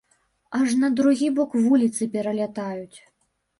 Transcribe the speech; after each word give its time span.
Аж 0.59 0.69
на 0.83 0.89
другі 1.01 1.29
бок 1.37 1.51
вуліцы 1.67 2.09
пералятаюць. 2.17 2.97